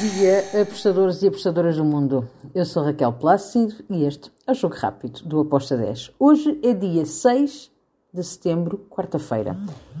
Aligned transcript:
dia, 0.00 0.44
apostadores 0.60 1.22
e 1.22 1.28
apostadoras 1.28 1.76
do 1.76 1.84
mundo. 1.84 2.28
Eu 2.54 2.66
sou 2.66 2.82
Raquel 2.82 3.14
Plácido 3.14 3.74
e 3.88 4.04
este 4.04 4.30
é 4.46 4.52
o 4.52 4.54
Jogo 4.54 4.74
Rápido 4.74 5.22
do 5.22 5.40
Aposta 5.40 5.74
10. 5.74 6.12
Hoje 6.18 6.60
é 6.62 6.74
dia 6.74 7.06
6 7.06 7.70
de 8.12 8.22
setembro, 8.22 8.86
quarta-feira. 8.90 9.56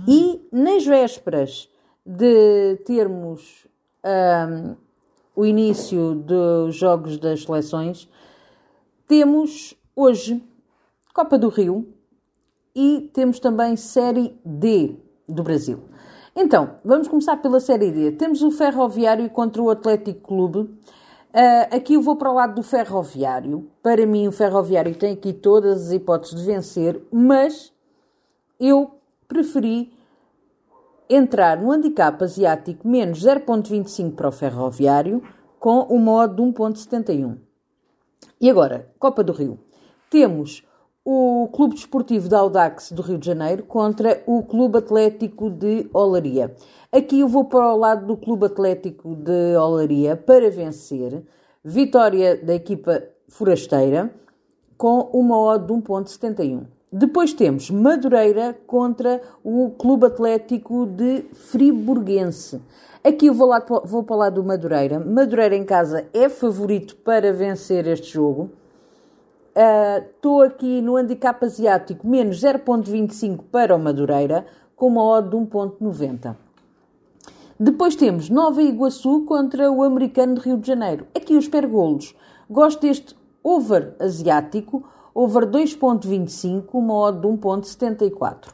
E 0.06 0.46
nas 0.52 0.84
vésperas 0.84 1.70
de 2.04 2.76
termos 2.84 3.66
um, 4.04 4.76
o 5.34 5.46
início 5.46 6.14
dos 6.14 6.74
jogos 6.74 7.16
das 7.16 7.44
seleções, 7.44 8.06
temos 9.08 9.74
hoje 9.94 10.44
Copa 11.14 11.38
do 11.38 11.48
Rio 11.48 11.88
e 12.74 13.10
temos 13.14 13.40
também 13.40 13.76
Série 13.76 14.38
D 14.44 14.94
do 15.26 15.42
Brasil. 15.42 15.80
Então, 16.38 16.72
vamos 16.84 17.08
começar 17.08 17.38
pela 17.38 17.58
Série 17.58 17.90
D. 17.90 18.12
Temos 18.12 18.42
o 18.42 18.50
Ferroviário 18.50 19.30
contra 19.30 19.62
o 19.62 19.70
Atlético 19.70 20.20
Clube. 20.20 20.58
Uh, 20.58 21.74
aqui 21.74 21.94
eu 21.94 22.02
vou 22.02 22.14
para 22.14 22.30
o 22.30 22.34
lado 22.34 22.56
do 22.56 22.62
Ferroviário. 22.62 23.70
Para 23.82 24.04
mim, 24.04 24.28
o 24.28 24.32
Ferroviário 24.32 24.94
tem 24.94 25.14
aqui 25.14 25.32
todas 25.32 25.86
as 25.86 25.92
hipóteses 25.92 26.38
de 26.38 26.44
vencer, 26.44 27.02
mas 27.10 27.72
eu 28.60 29.00
preferi 29.26 29.90
entrar 31.08 31.58
no 31.58 31.72
handicap 31.72 32.22
asiático 32.22 32.86
menos 32.86 33.24
0.25 33.24 34.14
para 34.14 34.28
o 34.28 34.32
Ferroviário 34.32 35.22
com 35.58 35.80
o 35.84 35.98
modo 35.98 36.36
de 36.36 36.42
1.71. 36.52 37.38
E 38.38 38.50
agora, 38.50 38.92
Copa 38.98 39.24
do 39.24 39.32
Rio. 39.32 39.58
Temos 40.10 40.62
o 41.08 41.48
Clube 41.52 41.76
Desportivo 41.76 42.28
da 42.28 42.40
Audax 42.40 42.90
do 42.90 43.00
Rio 43.00 43.16
de 43.16 43.26
Janeiro 43.26 43.62
contra 43.62 44.24
o 44.26 44.42
Clube 44.42 44.78
Atlético 44.78 45.48
de 45.48 45.88
Olaria. 45.94 46.52
Aqui 46.90 47.20
eu 47.20 47.28
vou 47.28 47.44
para 47.44 47.72
o 47.72 47.76
lado 47.76 48.06
do 48.06 48.16
Clube 48.16 48.46
Atlético 48.46 49.14
de 49.14 49.56
Olaria 49.56 50.16
para 50.16 50.50
vencer. 50.50 51.22
Vitória 51.64 52.36
da 52.36 52.56
equipa 52.56 53.04
forasteira 53.28 54.12
com 54.76 55.08
uma 55.12 55.38
odd 55.38 55.66
de 55.66 55.72
1.71. 55.72 56.64
Depois 56.90 57.32
temos 57.32 57.70
Madureira 57.70 58.58
contra 58.66 59.22
o 59.44 59.70
Clube 59.78 60.06
Atlético 60.06 60.86
de 60.86 61.22
Friburguense. 61.32 62.60
Aqui 63.04 63.26
eu 63.26 63.34
vou, 63.34 63.46
lá, 63.46 63.64
vou 63.84 64.02
para 64.02 64.16
o 64.16 64.18
lado 64.18 64.42
do 64.42 64.44
Madureira. 64.44 64.98
Madureira 64.98 65.54
em 65.54 65.64
casa 65.64 66.08
é 66.12 66.28
favorito 66.28 66.96
para 66.96 67.32
vencer 67.32 67.86
este 67.86 68.12
jogo. 68.14 68.50
Estou 69.58 70.40
uh, 70.40 70.42
aqui 70.42 70.82
no 70.82 70.96
handicap 70.96 71.42
asiático 71.42 72.06
menos 72.06 72.42
0.25 72.42 73.44
para 73.50 73.74
o 73.74 73.78
Madureira, 73.78 74.44
com 74.76 74.88
uma 74.88 75.02
odd 75.02 75.30
de 75.30 75.36
1.90. 75.36 76.36
Depois 77.58 77.96
temos 77.96 78.28
Nova 78.28 78.62
Iguaçu 78.62 79.24
contra 79.24 79.72
o 79.72 79.82
americano 79.82 80.34
de 80.34 80.40
Rio 80.40 80.58
de 80.58 80.66
Janeiro. 80.66 81.06
Aqui 81.16 81.34
os 81.34 81.48
pergolos. 81.48 82.14
Gosto 82.50 82.82
deste 82.82 83.16
over 83.42 83.96
asiático, 83.98 84.86
over 85.14 85.46
2.25, 85.46 86.66
uma 86.74 86.92
odd 86.92 87.22
de 87.22 87.26
1.74. 87.26 88.48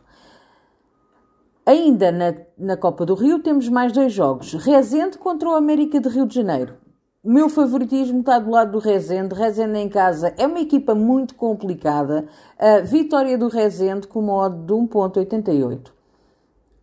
Ainda 1.67 2.13
na, 2.13 2.35
na 2.57 2.77
Copa 2.77 3.05
do 3.05 3.15
Rio 3.15 3.41
temos 3.41 3.69
mais 3.69 3.91
dois 3.91 4.13
jogos. 4.13 4.53
Rezende 4.53 5.19
contra 5.19 5.49
o 5.49 5.55
América 5.55 5.99
de 5.99 6.09
Rio 6.09 6.27
de 6.27 6.37
Janeiro. 6.37 6.82
O 7.25 7.31
meu 7.31 7.49
favoritismo 7.49 8.19
está 8.19 8.41
do 8.41 8.51
lado 8.51 8.73
do 8.73 8.79
Rezende. 8.81 9.33
Rezende 9.33 9.79
em 9.79 9.89
casa 9.89 10.35
é 10.37 10.45
uma 10.45 10.59
equipa 10.59 10.93
muito 10.93 11.37
complicada. 11.37 12.27
A 12.59 12.81
vitória 12.81 13.39
do 13.39 13.47
Rezende 13.47 14.09
com 14.09 14.19
uma 14.19 14.35
odd 14.35 14.67
de 14.67 14.73
1.88. 14.73 15.93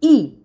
E, 0.02 0.42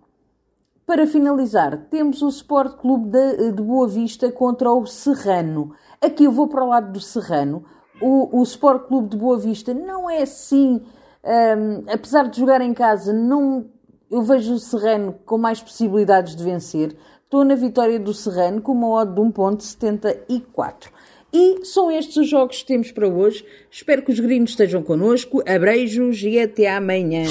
para 0.85 1.07
finalizar, 1.07 1.87
temos 1.89 2.21
o 2.21 2.27
Sport 2.27 2.75
Clube 2.75 3.09
de, 3.09 3.53
de, 3.53 3.63
Boa 3.63 3.87
Vista 3.87 4.29
contra 4.33 4.69
o 4.69 4.85
Serrano. 4.85 5.73
Aqui 6.01 6.25
eu 6.25 6.31
vou 6.31 6.49
para 6.49 6.65
o 6.65 6.67
lado 6.67 6.91
do 6.91 6.99
Serrano. 6.99 7.63
O, 8.01 8.41
o 8.41 8.43
Sport 8.43 8.87
Clube 8.89 9.07
de 9.07 9.17
Boa 9.17 9.37
Vista 9.37 9.73
não 9.73 10.09
é 10.09 10.23
assim... 10.23 10.81
Um, 11.23 11.89
apesar 11.89 12.27
de 12.27 12.37
jogar 12.37 12.59
em 12.59 12.73
casa, 12.73 13.11
não, 13.13 13.65
eu 14.11 14.21
vejo 14.21 14.53
o 14.55 14.59
Serrano 14.59 15.15
com 15.25 15.37
mais 15.37 15.61
possibilidades 15.61 16.35
de 16.35 16.43
vencer. 16.43 16.95
Estou 17.35 17.43
na 17.43 17.55
vitória 17.55 17.99
do 17.99 18.13
Serrano 18.13 18.61
com 18.61 18.71
uma 18.71 18.87
odd 18.91 19.13
de 19.13 19.19
1.74. 19.19 20.87
E 21.33 21.65
são 21.65 21.91
estes 21.91 22.15
os 22.15 22.29
jogos 22.29 22.61
que 22.61 22.65
temos 22.65 22.93
para 22.93 23.09
hoje. 23.09 23.45
Espero 23.69 24.03
que 24.03 24.11
os 24.13 24.21
gringos 24.21 24.51
estejam 24.51 24.81
connosco. 24.81 25.43
Abreijos 25.45 26.23
e 26.23 26.39
até 26.39 26.73
amanhã. 26.73 27.25